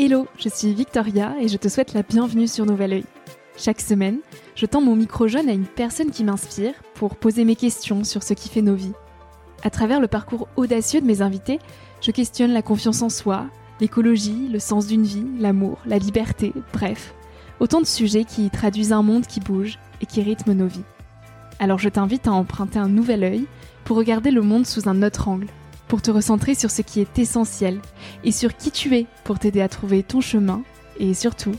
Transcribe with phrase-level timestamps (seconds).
[0.00, 3.04] Hello, je suis Victoria et je te souhaite la bienvenue sur Nouvel Oeil.
[3.56, 4.20] Chaque semaine,
[4.54, 8.22] je tends mon micro jaune à une personne qui m'inspire pour poser mes questions sur
[8.22, 8.92] ce qui fait nos vies.
[9.64, 11.58] À travers le parcours audacieux de mes invités,
[12.00, 13.46] je questionne la confiance en soi,
[13.80, 17.12] l'écologie, le sens d'une vie, l'amour, la liberté, bref,
[17.58, 20.84] autant de sujets qui traduisent un monde qui bouge et qui rythme nos vies.
[21.58, 23.46] Alors je t'invite à emprunter un nouvel œil
[23.82, 25.48] pour regarder le monde sous un autre angle
[25.88, 27.80] pour te recentrer sur ce qui est essentiel
[28.24, 30.62] et sur qui tu es pour t'aider à trouver ton chemin
[30.98, 31.54] et surtout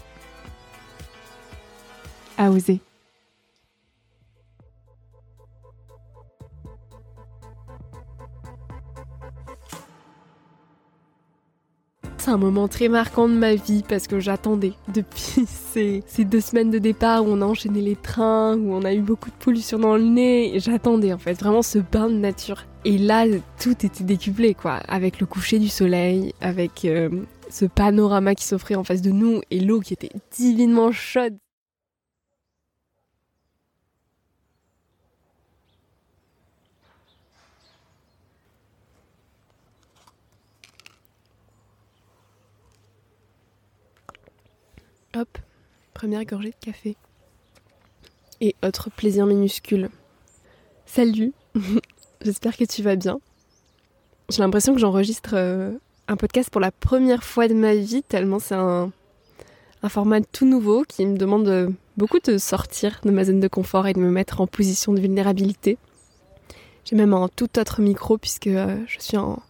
[2.38, 2.82] à oser.
[12.30, 16.78] Un moment très marquant de ma vie parce que j'attendais depuis ces, deux semaines de
[16.78, 19.96] départ où on a enchaîné les trains, où on a eu beaucoup de pollution dans
[19.96, 20.54] le nez.
[20.60, 22.66] J'attendais en fait vraiment ce bain de nature.
[22.86, 23.26] Et là,
[23.60, 27.10] tout était décuplé quoi, avec le coucher du soleil, avec euh,
[27.50, 31.36] ce panorama qui s'offrait en face de nous et l'eau qui était divinement chaude.
[45.18, 45.40] Hop,
[45.96, 46.96] première gorgée de café.
[48.42, 49.90] Et autre plaisir minuscule.
[50.86, 51.34] Salut,
[52.22, 53.20] j'espère que tu vas bien.
[54.30, 55.72] J'ai l'impression que j'enregistre euh,
[56.08, 58.92] un podcast pour la première fois de ma vie, tellement c'est un,
[59.88, 63.94] format tout nouveau qui me demande beaucoup de sortir de ma zone de confort et
[63.94, 65.80] de me mettre en position de vulnérabilité.
[66.86, 69.42] J'ai même un tout autre micro puisque euh, je suis en,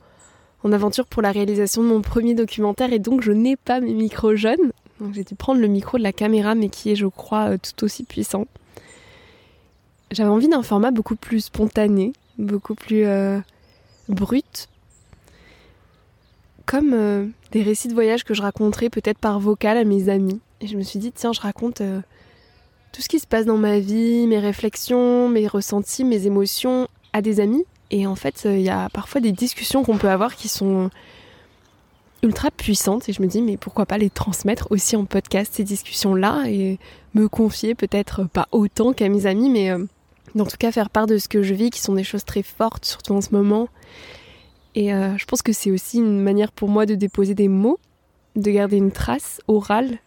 [0.64, 3.94] en aventure pour la réalisation de mon premier documentaire et donc je n'ai pas mes
[3.94, 4.72] micros jeunes.
[5.00, 7.58] Donc j'ai dû prendre le micro de la caméra, mais qui est, je crois, euh,
[7.58, 8.48] tout aussi puissant.
[10.12, 13.40] J'avais envie d'un format beaucoup plus spontané, beaucoup plus euh,
[14.10, 14.68] brut,
[16.66, 20.40] comme euh, des récits de voyage que je raconterais peut-être par vocal à mes amis.
[20.62, 21.82] Et je me suis dit, tiens, je raconte
[22.92, 27.22] tout ce qui se passe dans ma vie, mes réflexions, mes ressentis, mes émotions à
[27.22, 27.64] des amis.
[27.92, 30.90] Et en fait, il y a parfois des discussions qu'on peut avoir qui sont
[32.22, 35.64] ultra puissante et je me dis mais pourquoi pas les transmettre aussi en podcast ces
[35.64, 36.80] discussions là et
[37.14, 39.86] me confier peut-être pas autant qu'à mes amis mais euh,
[40.38, 42.44] en tout cas faire part de ce que je vis qui sont des choses très
[42.44, 43.68] fortes surtout en ce moment.
[44.76, 47.80] Et euh, je pense que c'est aussi une manière pour moi de déposer des mots
[48.36, 49.98] de garder une trace orale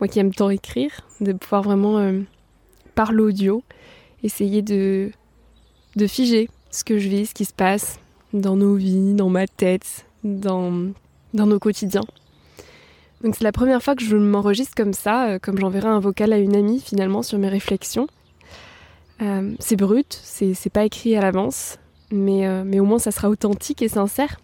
[0.00, 2.20] moi qui aime tant écrire de pouvoir vraiment euh,
[2.94, 3.62] par l'audio
[4.22, 5.10] essayer de
[5.94, 8.00] de figer ce que je vis ce qui se passe
[8.32, 10.92] dans nos vies dans ma tête dans
[11.34, 12.04] dans nos quotidiens.
[13.22, 16.32] Donc c'est la première fois que je m'enregistre comme ça, euh, comme j'enverrai un vocal
[16.32, 18.08] à une amie finalement sur mes réflexions.
[19.20, 21.78] Euh, c'est brut, c'est pas écrit à l'avance,
[22.10, 24.40] mais, euh, mais au moins ça sera authentique et sincère.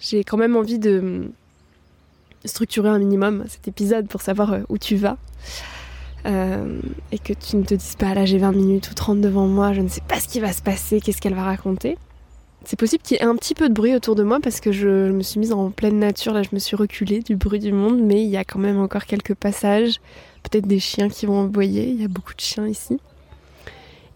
[0.00, 1.30] J'ai quand même envie de
[2.44, 5.18] structurer un minimum cet épisode pour savoir où tu vas.
[6.24, 9.72] et que tu ne te dises pas là j'ai 20 minutes ou 30 devant moi,
[9.72, 11.96] je ne sais pas ce qui va se passer, qu'est-ce qu'elle va raconter.
[12.68, 14.72] C'est possible qu'il y ait un petit peu de bruit autour de moi parce que
[14.72, 17.72] je, me suis mise en pleine nature, là je me suis reculée du bruit du
[17.72, 20.00] monde, mais il y a quand même encore quelques passages,
[20.42, 23.00] peut-être des chiens qui vont envoyer, il y a beaucoup de chiens ici.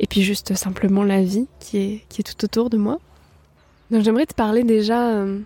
[0.01, 2.99] Et puis juste simplement la vie qui est, qui est tout autour de moi.
[3.91, 5.41] Donc j'aimerais te parler déjà euh,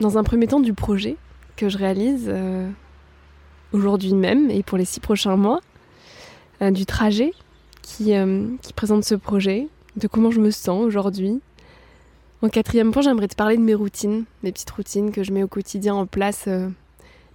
[0.00, 1.16] dans un premier temps du projet
[1.56, 2.68] que je réalise euh,
[3.72, 5.62] aujourd'hui même et pour les six prochains mois,
[6.60, 7.32] euh, du trajet
[7.80, 8.12] qui
[8.74, 11.40] présente ce projet, de comment je me sens aujourd'hui,
[12.42, 15.42] en quatrième point, j'aimerais te parler de mes routines, mes petites routines que je mets
[15.42, 16.68] au quotidien en place, euh,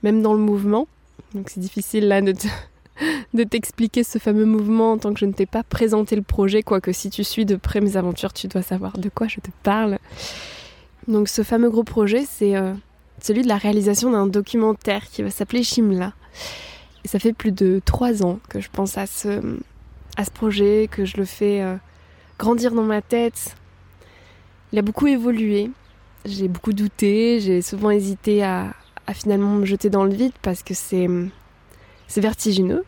[0.04, 0.88] même dans le mouvement.
[1.34, 2.34] Donc c'est difficile là de,
[3.34, 6.62] de t'expliquer ce fameux mouvement en tant que je ne t'ai pas présenté le projet,
[6.62, 9.50] quoique si tu suis de près mes aventures, tu dois savoir de quoi je te
[9.64, 9.98] parle.
[11.08, 12.74] Donc ce fameux gros projet, c'est euh,
[13.22, 16.14] celui de la réalisation d'un documentaire qui va s'appeler Shimla.
[17.04, 19.42] Et ça fait plus de trois ans que je pense à ce,
[20.16, 21.76] à ce projet, que je le fais euh,
[22.38, 23.56] grandir dans ma tête,
[24.72, 25.70] il a beaucoup évolué.
[26.26, 28.74] J'ai beaucoup douté, j'ai souvent hésité à,
[29.14, 31.08] finalement me jeter dans le vide parce que c'est
[32.16, 32.86] vertigineux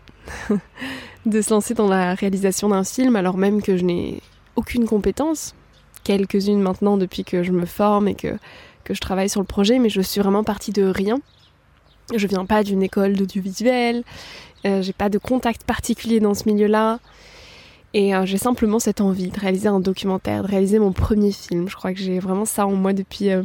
[1.26, 4.22] de se lancer dans la réalisation d'un film alors même que je n'ai
[4.56, 5.56] aucune compétence,
[6.04, 8.38] quelques-unes maintenant depuis que je me forme et que,
[8.84, 11.20] que je travaille sur le projet, mais je suis vraiment partie de rien.
[12.14, 14.04] Je viens pas d'une école d'audiovisuel,
[14.66, 17.00] euh, j'ai pas de contact particulier dans ce milieu-là.
[17.94, 21.70] Et euh, j'ai simplement cette envie de réaliser un documentaire, de réaliser mon premier film.
[21.70, 23.44] Je crois que j'ai vraiment ça en moi depuis, euh,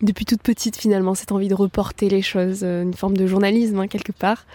[0.00, 3.78] depuis toute petite finalement cette envie de reporter les choses, euh, une forme de journalisme
[3.80, 4.46] hein, quelque part.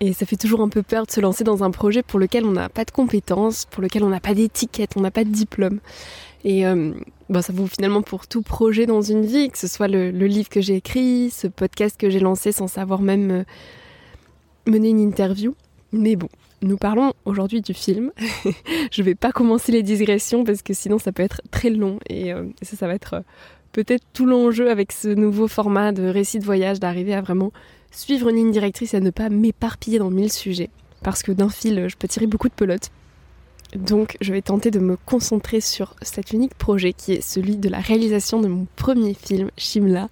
[0.00, 2.44] Et ça fait toujours un peu peur de se lancer dans un projet pour lequel
[2.44, 5.30] on n'a pas de compétences, pour lequel on n'a pas d'étiquette, on n'a pas de
[5.30, 5.78] diplôme.
[6.44, 6.92] Et euh,
[7.30, 10.48] bah, ça vaut finalement pour tout projet dans une vie, que ce soit le, livre
[10.48, 13.44] que j'ai écrit, ce podcast que j'ai lancé sans savoir même
[14.66, 15.54] mener une interview.
[15.92, 16.28] Mais bon,
[16.62, 18.12] nous parlons aujourd'hui du film.
[18.90, 22.32] je vais pas commencer les digressions parce que sinon ça peut être très long et,
[22.62, 23.22] ça, ça va être
[23.72, 27.52] peut-être tout l'enjeu avec ce nouveau format de récit de voyage, d'arriver à vraiment
[27.90, 30.70] suivre une ligne directrice et à ne pas m'éparpiller dans mille sujets.
[31.02, 32.90] Parce que d'un fil, je peux tirer beaucoup de pelotes.
[33.74, 37.68] Donc je vais tenter de me concentrer sur cet unique projet qui est celui de
[37.68, 40.08] la réalisation de mon premier film, Shimla,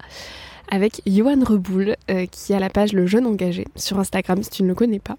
[0.70, 4.62] avec Johan Reboul, euh, qui a la page Le Jeune Engagé sur Instagram si tu
[4.62, 5.18] ne le connais pas.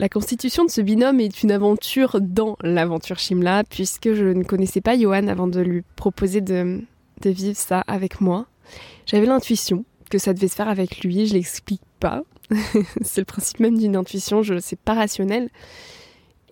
[0.00, 4.80] La constitution de ce binôme est une aventure dans l'aventure Shimla, puisque je ne connaissais
[4.80, 6.80] pas Johan avant de lui proposer de,
[7.22, 8.46] vivre ça avec moi.
[9.04, 12.22] J'avais l'intuition que ça devait se faire avec lui, je l'explique pas.
[13.02, 15.50] c'est le principe même d'une intuition, je c'est pas rationnel.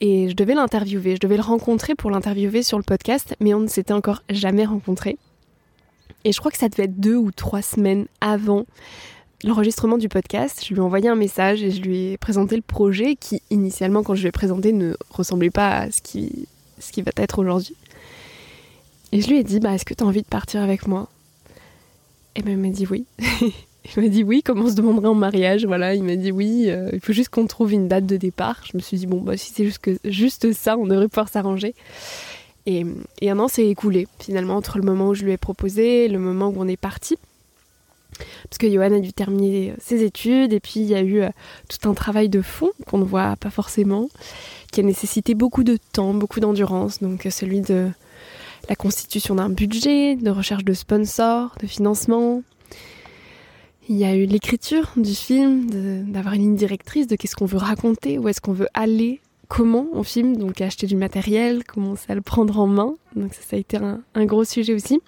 [0.03, 3.61] Et je devais l'interviewer, je devais le rencontrer pour l'interviewer sur le podcast, mais on
[3.61, 5.17] ne s'était encore jamais rencontré.
[6.25, 8.67] Et je crois que ça devait être deux ou trois semaines avant
[9.45, 10.65] l'enregistrement du podcast.
[10.65, 14.03] Je lui ai envoyé un message et je lui ai présenté le projet qui, initialement,
[14.03, 16.49] quand je lui ai présenté, ne ressemblait pas à ce qui,
[16.79, 17.77] ce qui va être aujourd'hui.
[19.13, 21.09] Et je lui ai dit, bah, est-ce que tu as envie de partir avec moi?
[22.37, 23.07] Et ben, il m'a dit oui.
[23.97, 26.67] il m'a dit oui, comment on se demanderait en mariage Voilà, il m'a dit oui,
[26.69, 28.63] euh, il faut juste qu'on trouve une date de départ.
[28.71, 31.75] Je me suis dit, bon, bah, si c'est juste, juste ça, on devrait pouvoir s'arranger.
[32.67, 32.85] Et,
[33.23, 36.09] et, un an s'est écoulé, finalement, entre le moment où je lui ai proposé et
[36.09, 37.17] le moment où on est parti.
[38.49, 41.31] Parce que Johan a dû terminer ses études, et puis il y a eu euh,
[41.69, 44.09] tout un travail de fond qu'on ne voit pas forcément,
[44.73, 47.89] qui a nécessité beaucoup de temps, beaucoup d'endurance, donc euh, celui de
[48.69, 52.43] la constitution d'un budget, de recherche de sponsors, de financement.
[53.89, 55.71] Il y a eu l'écriture du film,
[56.13, 59.87] d'avoir une ligne directrice de qu'est-ce qu'on veut raconter, où est-ce qu'on veut aller, comment
[59.95, 62.95] on filme, donc acheter du matériel, commencer à le prendre en main.
[63.17, 65.01] Donc ça a été un, gros sujet aussi.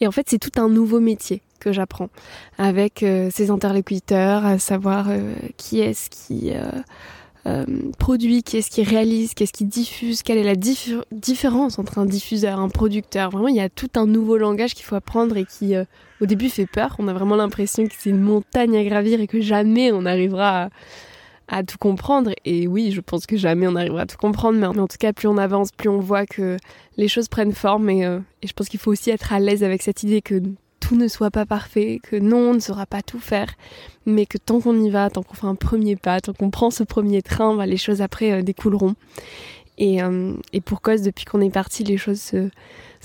[0.00, 2.10] Et en fait, c'est tout un nouveau métier que j'apprends
[2.58, 6.52] avec euh, ces interlocuteurs, à savoir euh, qui est-ce qui
[7.46, 7.64] euh,
[7.98, 10.56] produit, qu'est-ce qui réalise, qu'est-ce qui diffuse, quelle est la
[11.12, 13.30] différence entre un diffuseur, un producteur.
[13.30, 15.74] Vraiment, il y a tout un nouveau langage qu'il faut apprendre et qui,
[16.20, 16.96] au début, fait peur.
[16.98, 20.64] On a vraiment l'impression que c'est une montagne à gravir et que jamais on arrivera
[20.64, 20.68] à,
[21.66, 22.30] tout comprendre.
[22.44, 25.12] Et oui, je pense que jamais on arrivera à tout comprendre, mais en tout cas,
[25.12, 26.56] plus on avance, plus on voit que
[26.96, 27.90] les choses prennent forme.
[27.90, 30.42] Et, euh, et je pense qu'il faut aussi être à l'aise avec cette idée que
[30.80, 33.54] tout ne soit pas parfait, que non, on ne saura pas tout faire,
[34.04, 36.70] mais que tant qu'on y va, tant qu'on fait un premier pas, tant qu'on prend
[36.70, 38.94] ce premier train, bah, les choses après euh, découleront.
[39.80, 42.50] Euh, et, pour cause, depuis qu'on est parti, les choses se,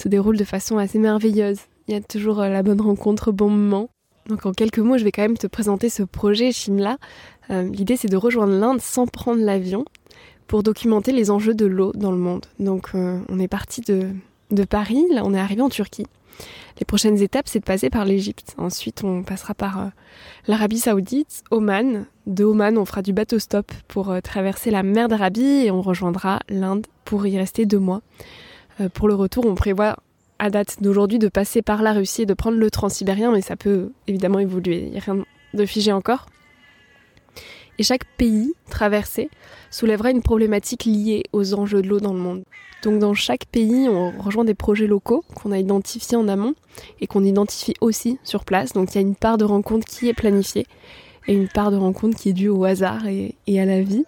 [0.08, 1.60] déroulent de façon assez merveilleuse.
[1.88, 3.90] Il y a toujours la bonne rencontre au bon moment.
[4.28, 6.52] Donc en quelques mots, je vais quand même te présenter ce projet
[7.50, 7.64] Shimla.
[7.64, 9.86] L'idée, c'est de rejoindre l'Inde sans prendre l'avion
[10.48, 12.46] pour documenter les enjeux de l'eau dans le monde.
[12.60, 16.08] Donc on est parti de, Paris, là on est arrivé en Turquie.
[16.80, 18.56] Les prochaines étapes, c'est de passer par l'Égypte.
[18.58, 19.86] Ensuite, on passera par euh,
[20.48, 22.06] l'Arabie Saoudite, Oman.
[22.26, 25.82] De Oman, on fera du bateau stop pour euh, traverser la mer d'Arabie et on
[25.82, 28.02] rejoindra l'Inde pour y rester deux mois.
[28.80, 29.98] Euh, pour le retour, on prévoit
[30.40, 33.58] à date d'aujourd'hui de passer par la Russie et de prendre le transsibérien, mais ça
[33.58, 34.84] peut évidemment évoluer.
[34.86, 36.28] Il n'y a rien de figé encore.
[37.80, 39.30] Et chaque pays traversé
[39.72, 42.44] soulèvera une problématique liée aux enjeux de l'eau dans le monde.
[42.84, 46.56] Donc dans chaque pays, on rejoint des projets locaux qu'on a identifiés en amont
[47.00, 48.74] et qu'on identifie aussi sur place.
[48.74, 50.68] Donc il y a une part de rencontre qui est planifiée
[51.28, 54.04] et une part de rencontre qui est due au hasard et, à la vie.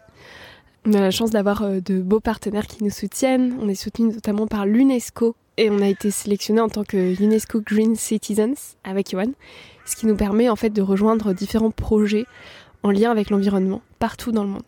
[0.85, 3.55] On a la chance d'avoir euh, de beaux partenaires qui nous soutiennent.
[3.61, 7.61] On est soutenu notamment par l'UNESCO et on a été sélectionné en tant que UNESCO
[7.61, 9.31] Green Citizens avec Yohan,
[9.85, 12.25] ce qui nous permet en fait de rejoindre différents projets
[12.83, 14.63] en lien avec l'environnement partout dans le monde.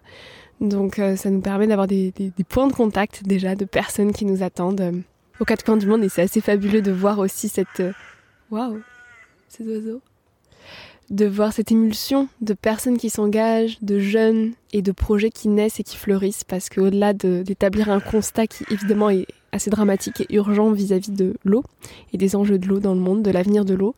[0.61, 2.13] Donc euh, ça nous permet d'avoir des,
[2.47, 4.91] points de contact déjà de personnes qui nous attendent euh,
[5.39, 6.03] aux quatre coins du monde.
[6.03, 7.91] Et c'est assez fabuleux de voir aussi cette euh,
[8.49, 8.81] waouh
[9.49, 10.01] ces oiseaux.
[11.09, 15.79] De voir cette émulsion de personnes qui s'engagent, de jeunes et de projets qui naissent
[15.79, 16.45] et qui fleurissent.
[16.45, 21.35] Parce qu'au-delà d'établir un constat qui évidemment est assez dramatique et urgent vis-à-vis -vis de
[21.43, 21.63] l'eau
[22.13, 23.95] et des enjeux de l'eau dans le monde, de l'avenir de l'eau,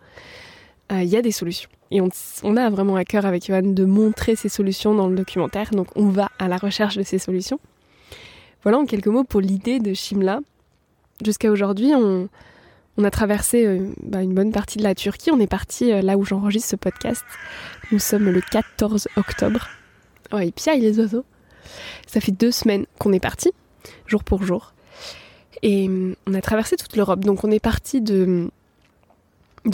[0.92, 1.70] il y a des solutions.
[1.92, 5.70] Et on, a vraiment à cœur avec Johan de montrer ces solutions dans le documentaire,
[5.72, 7.60] donc on va à la recherche de ces solutions.
[8.64, 10.40] Voilà en quelques mots pour l'idée de Shimla.
[11.24, 12.28] Jusqu'à aujourd'hui, on,
[13.04, 15.30] a traversé euh, bah, une bonne partie de la Turquie.
[15.32, 17.24] On est parti euh, là où j'enregistre ce podcast.
[17.92, 19.70] Nous sommes le 14 octobre.
[20.32, 21.26] Oh, ils piaillent les oiseaux.
[22.08, 23.52] Ça fait deux semaines qu'on est parti,
[24.08, 24.74] jour pour jour.
[25.62, 25.88] Et
[26.26, 27.20] on a traversé toute l'Europe.
[27.20, 28.50] Donc on est parti de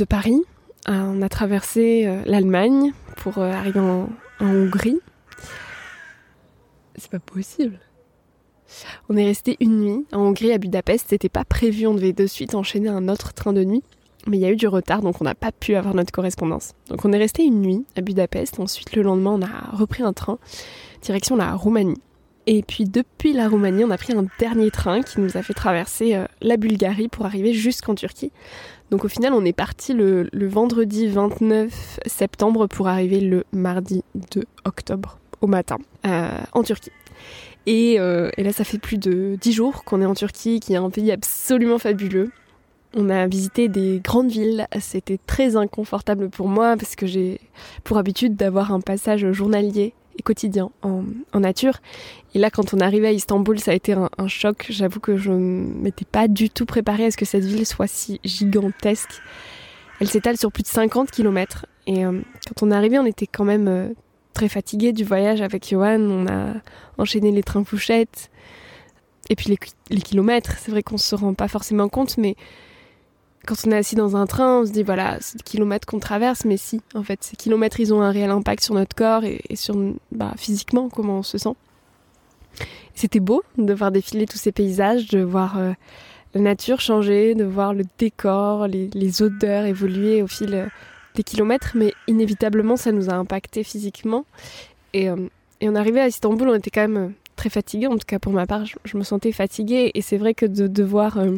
[0.07, 0.41] Paris.
[0.87, 4.09] On a traversé l'Allemagne pour arriver en
[4.39, 4.99] Hongrie.
[6.95, 7.79] C'est pas possible.
[9.09, 11.07] On est resté une nuit en Hongrie à Budapest.
[11.09, 13.83] C'était pas prévu, on devait de suite enchaîner un autre train de nuit.
[14.27, 16.73] Mais il y a eu du retard, donc on n'a pas pu avoir notre correspondance.
[16.89, 18.59] Donc on est resté une nuit à Budapest.
[18.59, 20.37] Ensuite, le lendemain, on a repris un train
[21.01, 21.99] direction la Roumanie.
[22.45, 25.53] Et puis depuis la Roumanie, on a pris un dernier train qui nous a fait
[25.53, 28.31] traverser euh, la Bulgarie pour arriver jusqu'en Turquie.
[28.91, 34.43] Donc au final, on est parti le, vendredi 29 septembre pour arriver le mardi 2
[34.65, 36.91] octobre au matin euh, en Turquie.
[37.69, 40.77] Euh, et, là, ça fait plus de 10 jours qu'on est en Turquie, qui est
[40.77, 42.31] un pays absolument fabuleux.
[42.93, 44.67] On a visité des grandes villes.
[44.81, 47.39] C'était très inconfortable pour moi parce que j'ai
[47.85, 51.03] pour habitude d'avoir un passage journalier quotidien en,
[51.39, 51.77] nature.
[52.33, 54.67] Et là, quand on arrivé à Istanbul, ça a été un, choc.
[54.69, 57.87] J'avoue que je ne m'étais pas du tout préparée à ce que cette ville soit
[57.87, 59.21] si gigantesque.
[59.99, 61.65] Elle s'étale sur plus de 50 km.
[61.87, 63.89] Et euh, quand on est arrivé, on était quand même euh,
[64.33, 65.99] très fatigué du voyage avec Johan.
[65.99, 66.53] On a
[66.97, 68.31] enchaîné les trains fouchettes.
[69.29, 69.57] Et puis
[69.89, 72.35] les, kilomètres, c'est vrai qu'on se rend pas forcément compte, mais
[73.45, 75.99] quand on est assis dans un train, on se dit voilà, c'est des kilomètres qu'on
[75.99, 79.23] traverse, mais si, en fait, ces kilomètres, ils ont un réel impact sur notre corps
[79.23, 79.75] et, sur
[80.11, 81.55] bah, physiquement comment on se sent.
[82.93, 85.71] C'était beau de voir défiler tous ces paysages, de voir euh,
[86.33, 90.67] la nature changer, de voir le décor, les odeurs évoluer au fil euh,
[91.15, 94.25] des kilomètres, mais inévitablement ça nous a impacté physiquement.
[94.93, 95.27] Et, euh,
[95.59, 98.19] et on arrivait à Istanbul, on était quand même euh, très fatigués, en tout cas
[98.19, 99.91] pour ma part, je, me sentais fatiguée.
[99.93, 101.37] Et c'est vrai que de devoir euh,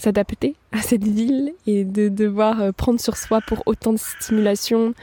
[0.00, 4.94] s'adapter à cette ville et de devoir prendre sur soi pour autant de stimulation.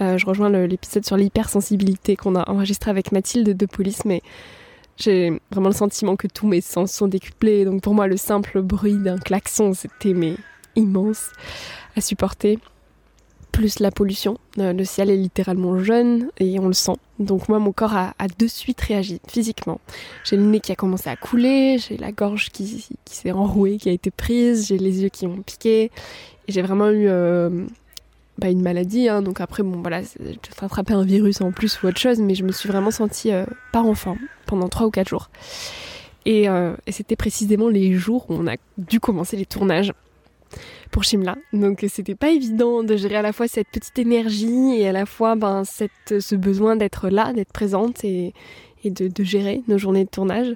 [0.00, 4.22] je rejoins l'épisode sur l'hypersensibilité qu'on a enregistré avec Mathilde de Police, mais
[4.96, 7.64] j'ai vraiment le sentiment que tous mes sens sont décuplés.
[7.64, 10.14] Donc pour moi, le simple bruit d'un klaxon, c'était
[10.76, 11.30] immense
[11.96, 12.58] à supporter
[13.52, 14.38] plus la pollution.
[14.58, 16.96] Euh, le ciel est littéralement jaune et on le sent.
[17.18, 19.80] Donc moi, mon corps a, de suite réagi physiquement.
[20.24, 23.88] J'ai le nez qui a commencé à couler, j'ai la gorge qui, s'est enrouée, qui
[23.88, 25.90] a été prise, j'ai les yeux qui ont piqué.
[26.46, 27.66] J'ai vraiment eu euh,
[28.38, 29.08] bah, une maladie.
[29.08, 29.22] Hein.
[29.22, 32.44] donc après, bon voilà, j'ai attrapé un virus en plus ou autre chose, mais je
[32.44, 35.30] me suis vraiment sentie euh, pas en forme pendant 3 ou 4 jours.
[36.26, 39.94] Et, et c'était précisément les jours où on a dû commencer les tournages
[40.90, 41.36] pour Shimla.
[41.52, 45.06] Donc c'était pas évident de gérer à la fois cette petite énergie et à la
[45.06, 48.32] fois ben, cette, ce besoin d'être là, d'être présente et,
[48.84, 50.54] de, gérer nos journées de tournage.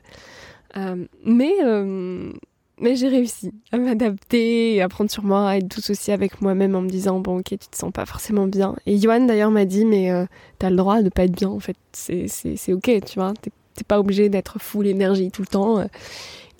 [0.76, 2.32] Euh, mais euh,
[2.80, 6.40] mais j'ai réussi à m'adapter et à prendre sur moi, à être douce aussi avec
[6.40, 8.74] moi-même en me disant bon ok tu te sens pas forcément bien.
[8.86, 10.24] Et Johan d'ailleurs m'a dit mais euh,
[10.58, 14.00] t'as le droit de pas être bien en fait, c'est ok tu vois, t'es pas
[14.00, 15.84] obligé d'être full énergie tout le temps.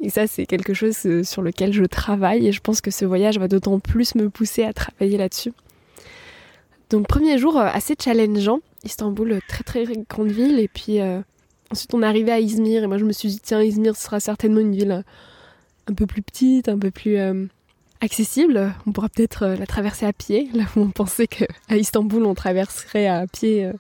[0.03, 3.05] Et ça, c'est quelque chose euh, sur lequel je travaille et je pense que ce
[3.05, 5.53] voyage va d'autant plus me pousser à travailler là-dessus.
[6.91, 10.99] Donc premier jour euh, assez challengeant, Istanbul, euh, très très grande ville, et puis
[11.71, 14.03] ensuite on est arrivé à Izmir, et moi je me suis dit tiens Izmir ce
[14.03, 15.05] sera certainement une ville
[15.87, 17.17] un peu plus petite, un peu plus
[18.01, 22.35] accessible, on pourra peut-être la traverser à pied, là où on pensait qu'à Istanbul on
[22.35, 23.71] traverserait à pied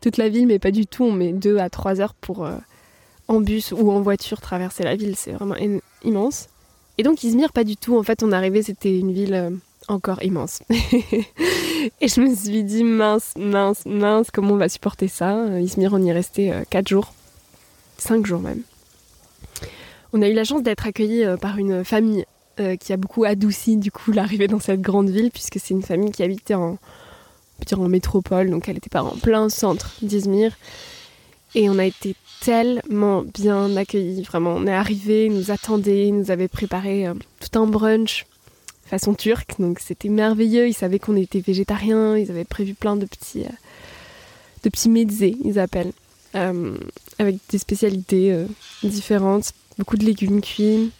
[0.00, 2.48] toute la ville, mais pas du tout, on met deux à trois heures pour
[3.28, 5.56] en bus ou en voiture traverser la ville, c'est vraiment
[6.02, 6.48] immense.
[6.98, 7.96] Et donc Izmir, pas du tout.
[7.96, 9.50] En fait, on arrivait, c'était une ville euh,
[9.88, 10.62] encore immense.
[10.70, 15.36] et je me suis dit, mince, mince, mince, comment on va supporter ça?
[15.36, 17.12] Euh, Izmir, on y est resté 4 euh, jours,
[17.98, 18.62] 5 jours même.
[20.12, 22.24] On a eu la chance d'être accueillis par une famille
[22.78, 26.12] qui a beaucoup adouci du coup l'arrivée dans cette grande ville, puisque c'est une famille
[26.12, 26.78] qui habitait en,
[27.72, 30.56] en métropole, donc elle n'était pas en plein centre d'Izmir.
[31.56, 32.14] Et on a été
[32.44, 34.22] tellement bien accueillis.
[34.22, 38.26] Vraiment, on est arrivé, ils nous attendaient, ils nous avaient préparé euh, tout un brunch
[38.84, 39.54] façon turque.
[39.58, 40.68] Donc c'était merveilleux.
[40.68, 42.18] Ils savaient qu'on était végétariens.
[42.18, 43.52] Ils avaient prévu plein de petits, euh,
[44.62, 45.92] de petits mezzés, ils appellent,
[46.34, 46.76] euh,
[47.18, 48.44] avec des spécialités
[48.82, 49.52] différentes.
[49.78, 50.92] Beaucoup de légumes cuits,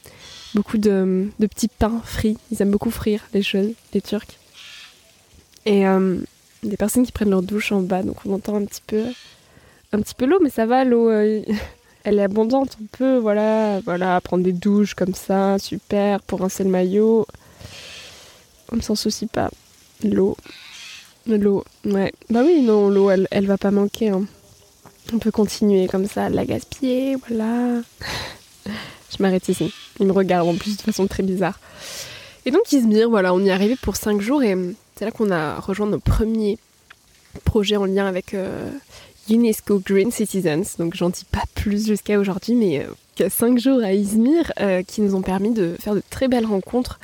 [0.55, 2.39] beaucoup de, de, petits pains frits.
[2.51, 4.39] Ils aiment beaucoup frire les choses, les Turcs.
[5.67, 5.85] Et
[6.63, 9.05] des personnes qui prennent leur douche en bas, donc on entend un petit peu
[9.95, 11.43] un petit peu l'eau, mais ça va, l'eau, euh,
[12.05, 12.77] elle est abondante.
[12.81, 17.27] On peut, voilà, voilà, prendre des douches comme ça, super, pour rincer le maillot.
[18.73, 19.51] On ne s'en soucie pas.
[20.03, 20.37] L'eau.
[21.27, 22.13] L'eau, ouais.
[22.29, 24.11] Bah oui, non, l'eau, elle, elle va pas manquer.
[24.11, 24.27] Hein.
[25.13, 27.81] On peut continuer comme ça, la gaspiller, voilà.
[28.67, 29.73] Je m'arrête ici.
[30.01, 31.59] Il me regarde en plus de façon très bizarre.
[32.47, 34.55] Et donc Izmir, voilà, on y est arrivé pour 5 jours et
[34.97, 36.59] c'est là qu'on a rejoint nos premiers
[37.45, 38.71] projets en lien avec euh,
[39.29, 40.77] UNESCO Green Citizens.
[40.79, 42.87] Donc j'en dis pas plus jusqu'à aujourd'hui, mais
[43.21, 44.53] euh, cinq jours à Izmir
[44.87, 46.99] qui nous ont permis de faire de très belles rencontres.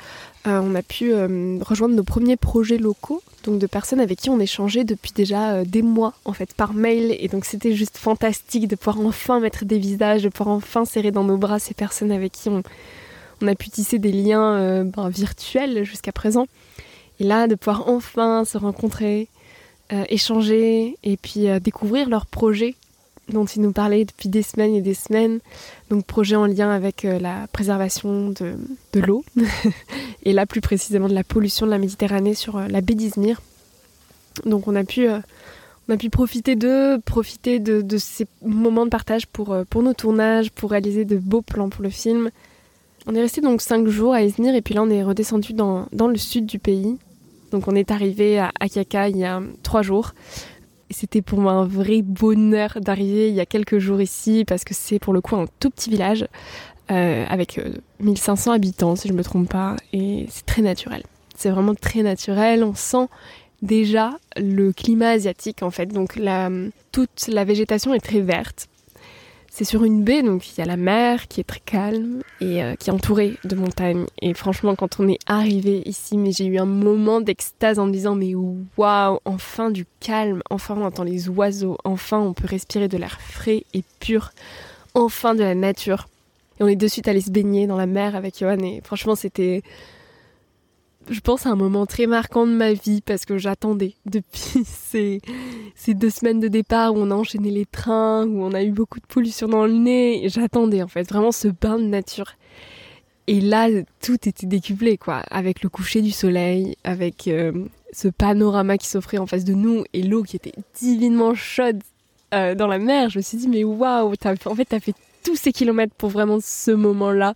[0.45, 1.13] on a pu
[1.61, 5.81] rejoindre nos premiers projets locaux, donc de personnes avec qui on échangeait depuis déjà des
[5.81, 7.15] mois en fait par mail.
[7.17, 11.11] Et donc c'était juste fantastique de pouvoir enfin mettre des visages, de pouvoir enfin serrer
[11.11, 12.61] dans nos bras ces personnes avec qui on,
[13.41, 16.45] on a pu tisser des liens ben, virtuels jusqu'à présent.
[17.21, 19.27] Et là, de pouvoir enfin se rencontrer,
[19.93, 22.75] euh, échanger et puis euh, découvrir leurs projets
[23.27, 25.39] dont ils nous parlaient depuis des semaines et des semaines.
[25.89, 28.53] Donc projets en lien avec euh, la préservation de,
[28.93, 29.25] de l'eau
[30.23, 33.41] et là plus précisément de la pollution de la Méditerranée sur la baie d'Izmir.
[34.45, 38.91] Donc on a pu, on a pu profiter d'eux, profiter de, de, ces moments de
[38.91, 42.31] partage pour, pour nos tournages, pour réaliser de beaux plans pour le film.
[43.07, 45.87] On est resté donc cinq jours à Izmir et puis là on est redescendu dans,
[45.91, 46.97] dans le sud du pays
[47.51, 50.13] donc on est arrivé à Akaka il y a trois jours.
[50.89, 54.73] C'était pour moi un vrai bonheur d'arriver il y a quelques jours ici parce que
[54.73, 56.27] c'est pour le coup un tout petit village
[56.91, 57.61] euh, avec
[57.99, 61.03] 1500 euh, habitants si je ne me trompe pas et c'est très naturel.
[61.37, 62.63] C'est vraiment très naturel.
[62.63, 63.07] On sent
[63.61, 65.87] déjà le climat asiatique en fait.
[65.87, 66.19] Donc
[66.91, 68.67] toute la végétation est très verte.
[69.53, 72.63] C'est sur une baie, donc il y a la mer qui est très calme et
[72.63, 74.05] euh, qui est entourée de montagnes.
[74.21, 77.91] Et franchement, quand on est arrivé ici, mais j'ai eu un moment d'extase en me
[77.91, 82.87] disant mais waouh, enfin du calme, enfin on entend les oiseaux, enfin on peut respirer
[82.87, 84.31] de l'air frais et pur,
[84.93, 86.07] enfin de la nature.
[86.61, 89.15] Et on est de suite allé se baigner dans la mer avec Johan et franchement
[89.15, 89.63] c'était
[91.09, 95.21] je pense, à un moment très marquant de ma vie parce que j'attendais depuis ces,
[95.75, 98.71] ces deux semaines de départ où on a enchaîné les trains, où on a eu
[98.71, 100.23] beaucoup de pollution dans le nez.
[100.29, 102.35] J'attendais en fait vraiment ce bain de nature.
[103.27, 103.69] Et là,
[104.01, 107.51] tout était décuplé, quoi, avec le coucher du soleil, avec euh,
[107.93, 111.81] ce panorama qui s'offrait en face de nous et l'eau qui était divinement chaude
[112.33, 113.09] euh, dans la mer.
[113.09, 116.39] Je me suis dit, mais waouh, en fait, t'as fait tous ces kilomètres pour vraiment
[116.41, 117.35] ce moment-là.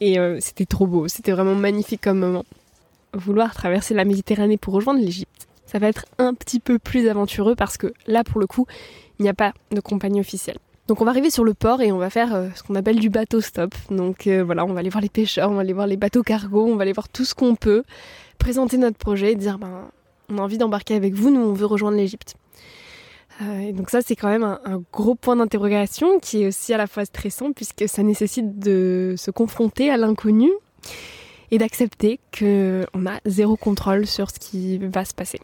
[0.00, 2.44] Et euh, c'était trop beau, c'était vraiment magnifique comme moment
[3.14, 7.54] vouloir traverser la Méditerranée pour rejoindre l'Égypte, ça va être un petit peu plus aventureux
[7.54, 8.66] parce que là, pour le coup,
[9.18, 10.58] il n'y a pas de compagnie officielle.
[10.88, 12.98] Donc on va arriver sur le port et on va faire euh, ce qu'on appelle
[12.98, 13.72] du bateau stop.
[13.90, 16.24] Donc euh, voilà, on va aller voir les pêcheurs, on va aller voir les bateaux
[16.24, 17.84] cargo, on va aller voir tout ce qu'on peut,
[18.38, 19.88] présenter notre projet, dire ben
[20.30, 22.34] on a envie d'embarquer avec vous, nous on veut rejoindre l'Égypte.
[23.40, 26.74] Euh, et donc ça c'est quand même un, un gros point d'interrogation qui est aussi
[26.74, 30.50] à la fois stressant puisque ça nécessite de se confronter à l'inconnu
[31.50, 35.40] et d'accepter qu'on a zéro contrôle sur ce qui va se passer.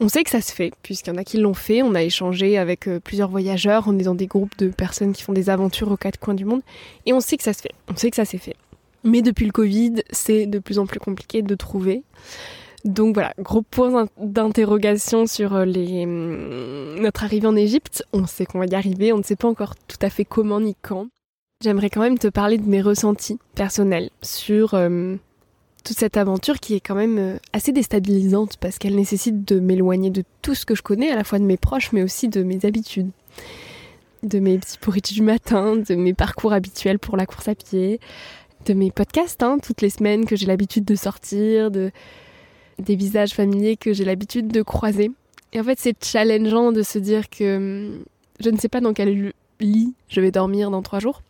[0.00, 1.82] On sait que ça se fait, puisqu'il y en a qui l'ont fait.
[1.82, 5.22] On a échangé avec euh, plusieurs voyageurs, on est dans des groupes de personnes qui
[5.22, 6.62] font des aventures aux quatre coins du monde,
[7.04, 7.72] et on sait que ça se fait.
[7.88, 8.54] On sait que ça s'est fait.
[9.02, 12.02] Mais depuis le Covid, c'est de plus en plus compliqué de trouver.
[12.84, 15.64] Donc voilà, gros point d'interrogation sur euh.
[15.64, 18.04] Hum, notre arrivée en Égypte.
[18.12, 20.60] On sait qu'on va y arriver, on ne sait pas encore tout à fait comment
[20.60, 21.08] ni quand.
[21.60, 25.16] J'aimerais quand même te parler de mes ressentis personnels sur euh,
[25.82, 30.10] toute cette aventure qui est quand même euh, assez déstabilisante parce qu'elle nécessite de m'éloigner
[30.10, 32.44] de tout ce que je connais, à la fois de mes proches mais aussi de
[32.44, 33.10] mes habitudes,
[34.22, 37.98] de mes petits pourritis du matin, de mes parcours habituels pour la course à pied,
[38.66, 41.90] de mes podcasts hein, toutes les semaines que j'ai l'habitude de sortir, de
[42.78, 45.10] des visages familiers que j'ai l'habitude de croiser.
[45.52, 48.04] Et en fait, c'est challengeant de se dire que hum,
[48.38, 51.20] je ne sais pas dans quel lit je vais dormir dans trois jours.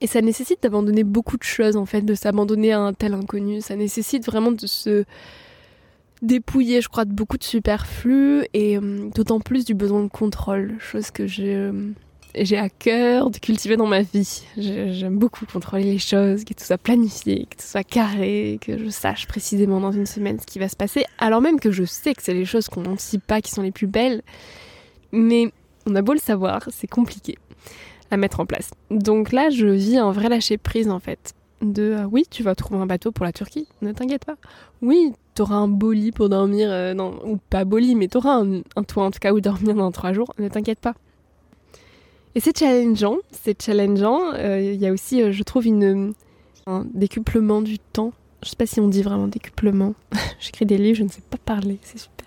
[0.00, 3.60] Et ça nécessite d'abandonner beaucoup de choses en fait, de s'abandonner à un tel inconnu.
[3.60, 5.04] Ça nécessite vraiment de se
[6.22, 10.74] dépouiller, je crois, de beaucoup de superflu et euh, d'autant plus du besoin de contrôle,
[10.78, 11.72] chose que j'ai euh,
[12.34, 14.42] à cœur de cultiver dans ma vie.
[14.56, 18.88] J'aime beaucoup contrôler les choses, que tout soit planifié, que tout soit carré, que je
[18.88, 22.14] sache précisément dans une semaine ce qui va se passer, alors même que je sais
[22.14, 24.22] que c'est les choses qu'on n'anticipe pas qui sont les plus belles.
[25.12, 25.52] Mais
[25.86, 27.38] on a beau le savoir, c'est compliqué
[28.10, 28.70] à mettre en place.
[28.90, 31.34] Donc là, je vis un vrai lâcher prise en fait.
[31.60, 34.36] De euh, oui, tu vas trouver un bateau pour la Turquie, ne t'inquiète pas.
[34.80, 38.82] Oui, t'auras un lit pour dormir, euh, non, ou pas lit, mais t'auras un, un
[38.84, 40.94] toit en tout cas où dormir dans trois jours, ne t'inquiète pas.
[42.34, 44.20] Et c'est challengeant, c'est challengeant.
[44.34, 45.66] Euh, il y a aussi, je trouve,
[46.66, 48.12] un décuplement du temps.
[48.44, 49.94] Je sais pas si on dit vraiment décuplement.
[50.38, 52.26] J'écris des livres, je ne sais pas parler, c'est super.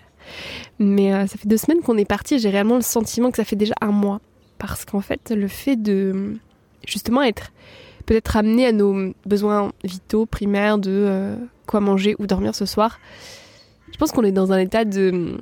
[0.78, 3.56] Mais ça fait deux semaines qu'on est parti, j'ai réellement le sentiment que ça fait
[3.56, 4.20] déjà un mois
[4.62, 6.36] parce qu'en fait, le fait de
[6.86, 7.50] justement être
[8.06, 13.00] peut-être amené à nos besoins vitaux, primaires de euh, quoi manger ou dormir ce soir,
[13.92, 15.36] je pense qu'on est dans un état de,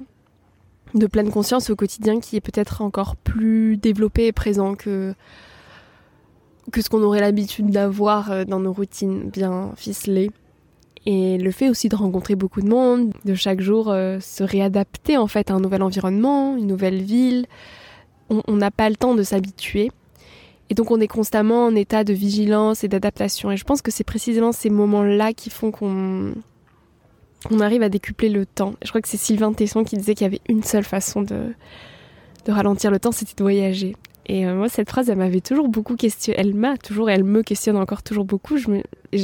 [0.94, 5.14] de pleine conscience au quotidien qui est peut-être encore plus développé et présent que,
[6.72, 10.30] que ce qu'on aurait l'habitude d'avoir euh, dans nos routines bien ficelées.
[11.04, 15.18] Et le fait aussi de rencontrer beaucoup de monde, de chaque jour euh, se réadapter
[15.18, 17.46] en fait à un nouvel environnement, une nouvelle ville,
[18.30, 19.90] on n'a pas le temps de s'habituer.
[20.70, 23.50] Et donc on est constamment en état de vigilance et d'adaptation.
[23.50, 26.32] Et je pense que c'est précisément ces moments-là qui font qu'on
[27.50, 28.74] on arrive à décupler le temps.
[28.82, 31.54] Je crois que c'est Sylvain Tesson qui disait qu'il y avait une seule façon de,
[32.44, 33.96] de ralentir le temps, c'était de voyager.
[34.26, 36.38] Et euh, moi, cette phrase, elle m'avait toujours beaucoup questionné.
[36.38, 38.58] Elle m'a toujours, elle me questionne encore toujours beaucoup.
[38.58, 38.82] Je me,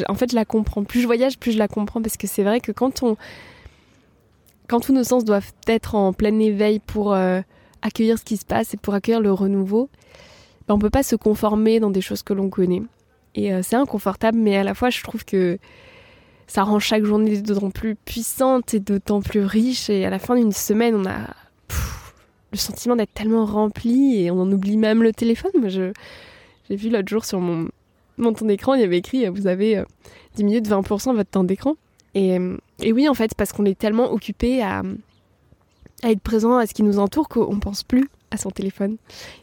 [0.08, 0.82] en fait, je la comprends.
[0.82, 2.02] Plus je voyage, plus je la comprends.
[2.02, 3.16] Parce que c'est vrai que quand on.
[4.66, 7.40] Quand tous nos sens doivent être en plein éveil pour euh,
[7.82, 9.88] accueillir ce qui se passe et pour accueillir le renouveau,
[10.66, 12.82] ben, on peut pas se conformer dans des choses que l'on connaît.
[13.34, 15.58] Et euh, c'est inconfortable, mais à la fois, je trouve que
[16.46, 19.90] ça rend chaque journée d'autant plus puissante et d'autant plus riche.
[19.90, 21.34] Et à la fin d'une semaine, on a
[22.52, 25.68] le sentiment d'être tellement rempli et on en oublie même le téléphone.
[25.68, 27.68] J'ai vu l'autre jour sur mon,
[28.16, 29.82] mon temps d'écran, il y avait écrit vous avez
[30.36, 31.74] 10 euh, minutes 20% de votre temps d'écran.
[32.14, 32.38] Et,
[32.80, 34.82] et, oui, en fait, parce qu'on est tellement occupé à,
[36.02, 38.96] à, être présent à ce qui nous entoure qu'on pense plus à son téléphone.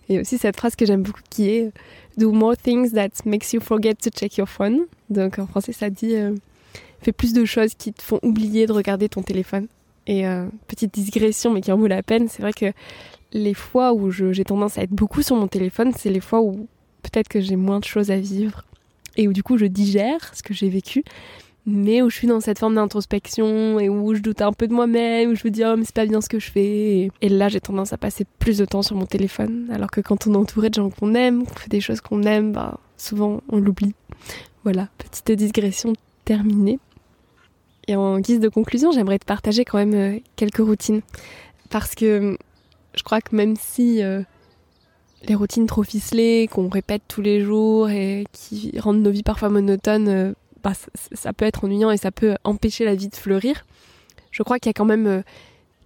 [0.10, 1.72] Et aussi cette phrase que j'aime beaucoup qui est
[2.18, 4.82] Do more things that makes you forget to check your phone.
[5.10, 6.36] Donc en français, ça dit euh,
[7.02, 9.68] Fais plus de choses qui te font oublier de regarder ton téléphone.
[10.08, 12.72] Et euh, petite digression, mais qui en vaut la peine, c'est vrai que
[13.34, 16.68] les fois où j'ai tendance à être beaucoup sur mon téléphone, c'est les fois où
[17.02, 18.64] peut-être que j'ai moins de choses à vivre
[19.18, 21.04] et où du coup je digère ce que j'ai vécu,
[21.66, 24.74] mais où je suis dans cette forme d'introspection et où je doute un peu de
[24.74, 27.10] moi-même, où je me dis oh mais c'est pas bien ce que je fais.
[27.22, 30.28] Et, là j'ai tendance à passer plus de temps sur mon téléphone, alors que quand
[30.28, 33.42] on est entouré de gens qu'on aime, qu'on fait des choses qu'on aime, bah, souvent
[33.50, 33.94] on l'oublie.
[34.64, 35.94] Voilà, petite digression
[36.26, 36.80] terminée.
[37.88, 41.02] Et en guise de conclusion, j'aimerais te partager quand même euh, quelques routines.
[41.70, 42.38] Parce que euh,
[42.96, 44.22] je crois que même si euh,
[45.28, 49.50] les routines trop ficelées, qu'on répète tous les jours et qui rendent nos vies parfois
[49.50, 50.34] monotones,
[51.14, 53.66] ça, peut être ennuyant et ça peut empêcher la vie de fleurir,
[54.32, 55.24] je crois qu'il y a quand même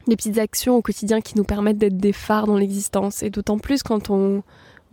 [0.08, 3.24] des petites actions au quotidien qui nous permettent d'être des phares dans l'existence.
[3.24, 4.44] Et d'autant plus quand on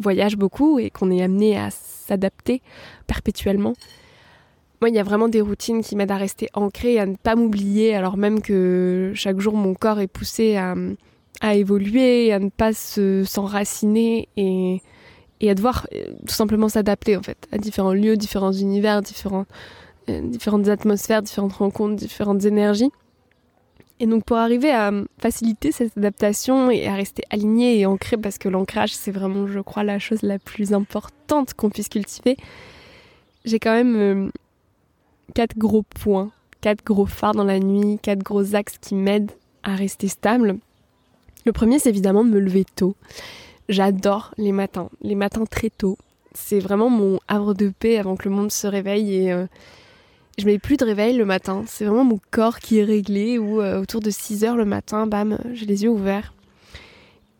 [0.00, 2.62] voyage beaucoup et qu'on est amené à s'adapter
[3.06, 3.74] perpétuellement.
[4.80, 7.36] Moi, il y a vraiment des routines qui m'aident à rester ancrée, à ne pas
[7.36, 12.72] m'oublier, alors même que chaque jour mon corps est poussé à, évoluer, à ne pas
[12.72, 14.82] s'enraciner et,
[15.50, 19.00] à devoir euh, tout simplement s'adapter en fait à différents lieux, différents univers,
[20.08, 22.90] euh, différentes atmosphères, différentes rencontres, différentes énergies.
[24.00, 28.38] Et donc pour arriver à faciliter cette adaptation et à rester aligné et ancré, parce
[28.38, 32.36] que l'ancrage c'est vraiment, je crois, la chose la plus importante qu'on puisse cultiver,
[33.44, 34.30] j'ai quand même euh,
[35.34, 36.30] quatre gros points,
[36.60, 40.58] quatre gros phares dans la nuit, quatre gros axes qui m'aident à rester stable.
[41.44, 42.96] Le premier, c'est évidemment de me lever tôt.
[43.68, 45.96] J'adore les matins, les matins très tôt.
[46.34, 49.46] C'est vraiment mon havre de paix avant que le monde se réveille et euh,
[50.38, 51.64] je mets plus de réveil le matin.
[51.66, 55.06] C'est vraiment mon corps qui est réglé ou euh, autour de 6 heures le matin,
[55.06, 56.34] bam, j'ai les yeux ouverts.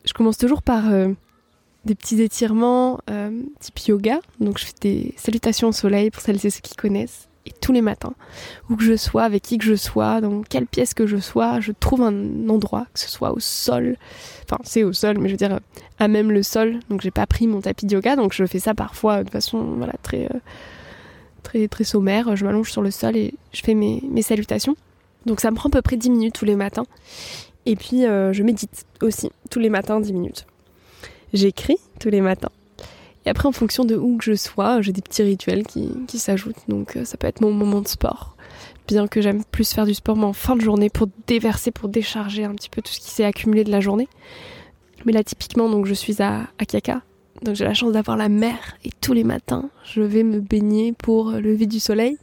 [0.05, 1.09] Je commence toujours par euh,
[1.83, 2.99] des petits étirements
[3.59, 4.19] type yoga.
[4.39, 7.71] Donc je fais des salutations au soleil pour celles et ceux qui connaissent et tous
[7.71, 8.13] les matins,
[8.69, 11.59] où que je sois, avec qui que je sois, dans quelle pièce que je sois,
[11.59, 13.97] je trouve un endroit, que ce soit au sol,
[14.43, 15.59] enfin c'est au sol, mais je veux dire
[15.99, 16.79] à même le sol.
[16.89, 19.59] Donc j'ai pas pris mon tapis de yoga, donc je fais ça parfois de façon
[19.77, 20.39] voilà très euh,
[21.43, 22.35] très très sommaire.
[22.35, 24.75] Je m'allonge sur le sol et je fais mes, mes, salutations.
[25.25, 26.85] Donc ça me prend à peu près 10 minutes tous les matins.
[27.65, 30.45] Et puis euh, je médite aussi tous les matins 10 minutes.
[31.33, 32.51] J'écris tous les matins.
[33.25, 36.19] Et après, en fonction de où que je sois, j'ai des petits rituels qui, qui
[36.19, 36.67] s'ajoutent.
[36.67, 38.35] Donc, euh, ça peut être mon moment de sport.
[38.87, 41.89] Bien que j'aime plus faire du sport, mais en fin de journée pour déverser, pour
[41.89, 44.07] décharger un petit peu tout ce qui s'est accumulé de la journée.
[45.05, 47.01] Mais là, typiquement, donc, je suis à, à Kaka.
[47.41, 48.77] Donc, j'ai la chance d'avoir la mer.
[48.85, 52.17] Et tous les matins, je vais me baigner pour le lever du soleil.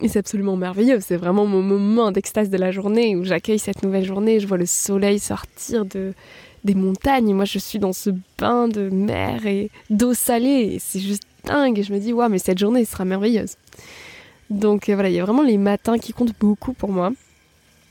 [0.00, 0.98] Et c'est absolument merveilleux.
[1.00, 4.40] C'est vraiment mon moment d'extase de la journée où j'accueille cette nouvelle journée.
[4.40, 6.14] Je vois le soleil sortir de,
[6.64, 7.32] des montagnes.
[7.34, 10.78] Moi, je suis dans ce bain de mer et d'eau salée.
[10.80, 11.82] C'est juste dingue.
[11.82, 13.56] Je me dis, waouh, mais cette journée sera merveilleuse.
[14.50, 17.12] Donc euh, voilà, il y a vraiment les matins qui comptent beaucoup pour moi.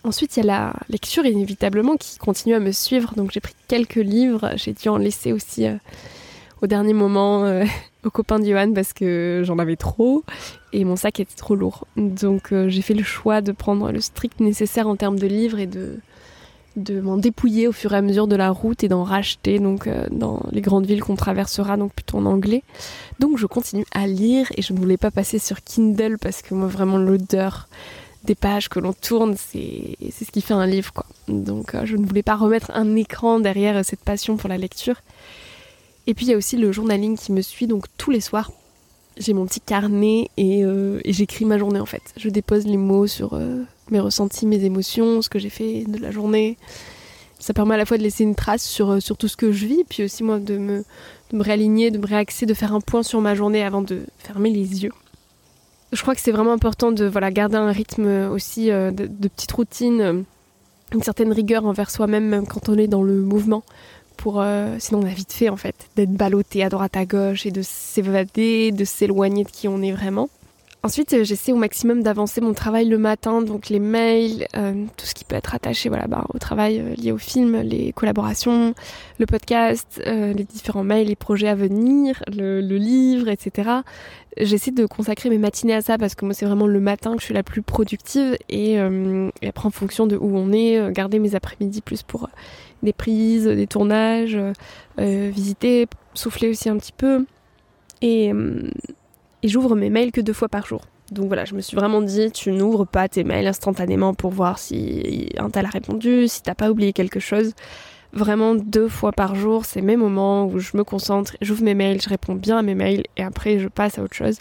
[0.04, 3.14] Ensuite, il y a la lecture inévitablement qui continue à me suivre.
[3.16, 4.52] Donc j'ai pris quelques livres.
[4.56, 5.76] J'ai dû en laisser aussi euh,
[6.62, 7.64] au dernier moment euh,
[8.04, 10.24] aux copains de parce que j'en avais trop
[10.74, 11.88] et mon sac était trop lourd.
[11.96, 15.68] Donc j'ai fait le choix de prendre le strict nécessaire en termes de livres et
[15.68, 16.00] de,
[16.76, 19.88] de m'en dépouiller au fur et à mesure de la route et d'en racheter donc
[19.88, 22.64] euh, dans les grandes villes qu'on traversera donc plutôt en anglais.
[23.20, 26.54] Donc je continue à lire et je ne voulais pas passer sur Kindle parce que
[26.56, 27.68] moi vraiment l'odeur
[28.24, 31.06] des pages que l'on tourne c'est ce qui fait un livre quoi.
[31.28, 34.58] Donc euh, je ne voulais pas remettre un écran derrière euh, cette passion pour la
[34.58, 35.02] lecture.
[36.08, 38.52] Et puis il y a aussi le journaling qui me suit donc tous les soirs.
[39.18, 42.02] J'ai mon petit carnet et, et j'écris ma journée en fait.
[42.18, 43.40] Je dépose les mots sur
[43.92, 46.58] mes ressentis, mes émotions, ce que j'ai fait de la journée.
[47.40, 49.52] Ça permet à la fois de laisser une trace sur, euh, sur tout ce que
[49.52, 50.84] je vis, puis aussi moi de me,
[51.32, 54.04] de me réaligner, de me réaxer, de faire un point sur ma journée avant de
[54.20, 54.94] fermer les yeux.
[55.92, 59.52] Je crois que c'est vraiment important de voilà, garder un rythme aussi de, de petites
[59.52, 60.24] routines,
[60.92, 63.64] une certaine rigueur envers soi-même, même quand on est dans le mouvement
[64.18, 67.46] pour euh, sinon on a vite fait en fait d'être ballotté à droite à gauche
[67.46, 70.30] et de s'évader, de s'éloigner de qui on est vraiment.
[70.86, 75.06] Ensuite, euh, j'essaie au maximum d'avancer mon travail le matin, donc les mails, euh, tout
[75.06, 78.74] ce qui peut être attaché voilà, bah, au travail lié au film, les collaborations,
[79.18, 83.70] le podcast, les différents mails, les projets à venir, le, livre, etc.
[84.38, 87.20] J'essaie de consacrer mes matinées à ça parce que moi c'est vraiment le matin que
[87.20, 91.20] je suis la plus productive et, et après en fonction de où on est, garder
[91.20, 92.28] mes après-midi plus pour
[92.84, 94.38] des prises, des tournages,
[95.00, 97.26] euh, visiter, souffler aussi un petit peu.
[98.04, 98.70] Euh,
[99.44, 100.82] et, j'ouvre mes mails que deux fois par jour.
[101.12, 104.58] Donc voilà, je me suis vraiment dit, tu n'ouvres pas tes mails instantanément pour voir
[104.58, 107.54] si un tel a répondu, si t'as pas oublié quelque chose.
[108.14, 112.02] Vraiment deux fois par jour, c'est mes moments où je me concentre, j'ouvre mes mails,
[112.02, 114.38] je réponds bien à mes mails et après je passe à autre chose.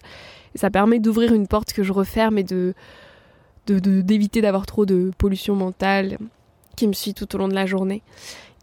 [0.54, 2.74] Ça permet d'ouvrir une porte que je referme et de
[3.66, 6.18] d'éviter d'avoir trop de pollution mentale
[6.76, 8.02] qui me suit tout au long de la journée.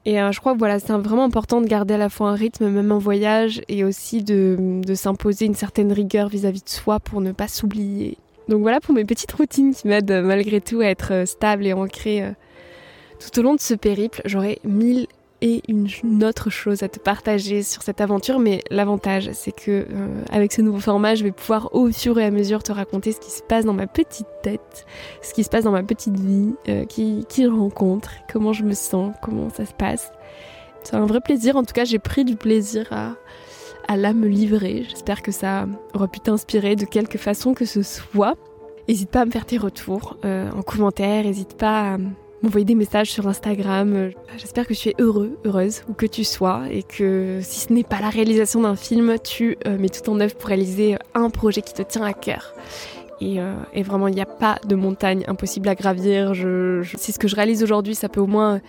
[0.05, 2.35] Et euh, je crois que voilà, c'est vraiment important de garder à la fois un
[2.35, 7.21] rythme, même en voyage, et aussi de, s'imposer une certaine rigueur vis-à-vis de soi pour
[7.21, 8.17] ne pas s'oublier.
[8.47, 11.67] Donc voilà pour mes petites routines qui m'aident euh, malgré tout à être euh, stable
[11.67, 12.23] et ancrée
[13.19, 14.21] tout au long de ce périple.
[14.25, 15.07] J'aurais mille
[15.41, 15.87] et une
[16.23, 20.61] autre chose à te partager sur cette aventure, mais l'avantage c'est que euh, avec ce
[20.61, 23.41] nouveau format, je vais pouvoir au fur et à mesure te raconter ce qui se
[23.41, 24.85] passe dans ma petite tête,
[25.21, 28.73] ce qui se passe dans ma petite vie, euh, qui, qui rencontre, comment je me
[28.73, 30.11] sens, comment ça se passe.
[30.83, 33.15] C'est un vrai plaisir, en tout cas j'ai pris du plaisir à,
[33.87, 34.85] à là me livrer.
[34.89, 38.35] J'espère que ça aura pu t'inspirer de quelque façon que ce soit.
[38.87, 41.97] N'hésite pas à me faire tes retours euh, en commentaire, n'hésite pas à
[42.41, 44.11] m'envoyer des messages sur Instagram.
[44.37, 47.83] J'espère que tu es heureux, heureuse, où que tu sois, et que si ce n'est
[47.83, 51.61] pas la réalisation d'un film, tu euh, mets tout en œuvre pour réaliser un projet
[51.61, 52.53] qui te tient à cœur.
[53.21, 56.33] Et, euh, vraiment, il n'y a pas de montagne impossible à gravir.
[56.95, 58.61] Si ce que je réalise aujourd'hui, ça peut au moins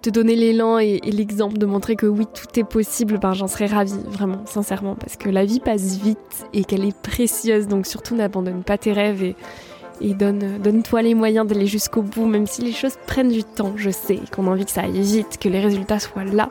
[0.00, 3.66] te donner l'élan et, l'exemple de montrer que oui, tout est possible, ben, j'en serais
[3.66, 8.16] ravie, vraiment, sincèrement, parce que la vie passe vite et qu'elle est précieuse, donc surtout
[8.16, 9.36] n'abandonne pas tes rêves et,
[10.00, 13.74] et donne, donne-toi les moyens d'aller jusqu'au bout, même si les choses prennent du temps.
[13.76, 16.50] Je sais qu'on a envie que ça aille vite, que les résultats soient là.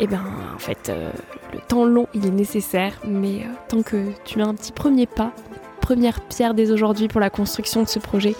[0.00, 0.22] Et eh bien,
[0.54, 1.10] en fait, euh,
[1.52, 5.06] le temps long, il est nécessaire, mais euh, tant que tu as un petit premier
[5.06, 5.32] pas,
[5.80, 8.36] première pierre dès aujourd'hui pour la construction de ce projet,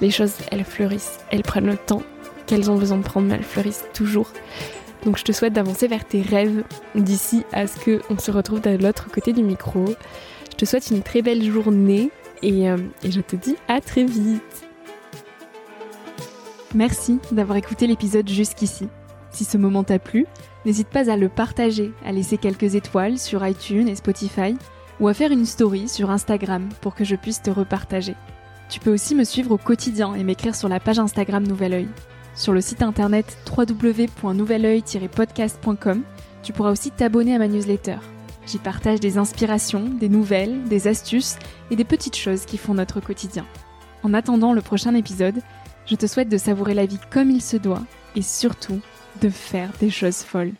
[0.00, 2.02] les choses, elles fleurissent, elles prennent le temps
[2.46, 4.30] qu'elles ont besoin de prendre, mais elles fleurissent toujours.
[5.04, 6.64] Donc je te souhaite d'avancer vers tes rêves
[6.96, 9.84] d'ici à ce qu'on se retrouve de l'autre côté du micro.
[10.50, 12.10] Je te souhaite une très belle journée
[12.44, 14.64] euh, et, je te dis à très vite.
[16.74, 18.88] Merci d'avoir écouté l'épisode jusqu'ici.
[19.30, 20.26] Si ce moment t'a plu,
[20.64, 24.56] n'hésite pas à le partager, à laisser quelques étoiles sur iTunes et Spotify,
[25.00, 28.14] ou à faire une story sur Instagram pour que je puisse te repartager.
[28.68, 31.88] Tu peux aussi me suivre au quotidien et m'écrire sur la page Instagram Nouvel Oeil.
[32.34, 36.02] Sur le site internet www.nouveloeil-podcast.com,
[36.42, 37.96] tu pourras aussi t'abonner à ma newsletter.
[38.46, 41.36] J'y partage des inspirations, des nouvelles, des astuces
[41.70, 43.44] et des petites choses qui font notre quotidien.
[44.04, 45.42] En attendant le prochain épisode,
[45.86, 47.82] je te souhaite de savourer la vie comme il se doit
[48.14, 48.80] et surtout
[49.20, 50.52] de faire des choses folles.